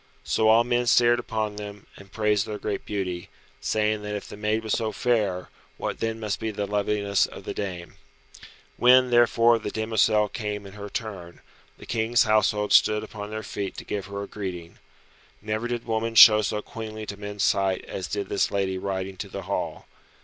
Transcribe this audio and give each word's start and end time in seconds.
So 0.23 0.47
all 0.47 0.63
men 0.63 0.87
stared 0.87 1.19
upon 1.19 1.57
them, 1.57 1.85
and 1.95 2.11
praised 2.11 2.47
their 2.47 2.57
great 2.57 2.87
beauty, 2.87 3.29
saying 3.59 4.01
that 4.01 4.15
if 4.15 4.27
the 4.27 4.35
maid 4.35 4.63
was 4.63 4.73
so 4.73 4.91
fair, 4.91 5.49
what 5.77 5.99
then 5.99 6.19
must 6.19 6.39
be 6.39 6.49
the 6.49 6.65
loveliness 6.65 7.27
of 7.27 7.43
the 7.43 7.53
dame. 7.53 7.97
When, 8.77 9.11
therefore, 9.11 9.59
the 9.59 9.69
demoiselle 9.69 10.29
came 10.29 10.65
in 10.65 10.73
her 10.73 10.89
turn, 10.89 11.39
the 11.77 11.85
King's 11.85 12.23
household 12.23 12.73
stood 12.73 13.03
upon 13.03 13.29
their 13.29 13.43
feet 13.43 13.77
to 13.77 13.83
give 13.83 14.07
her 14.07 14.25
greeting. 14.25 14.79
Never 15.39 15.67
did 15.67 15.85
woman 15.85 16.15
show 16.15 16.41
so 16.41 16.63
queenly 16.63 17.05
to 17.05 17.15
men's 17.15 17.43
sight 17.43 17.85
as 17.85 18.07
did 18.07 18.27
this 18.27 18.49
lady 18.49 18.79
riding 18.79 19.17
to 19.17 19.29
the 19.29 19.43
hall. 19.43 19.85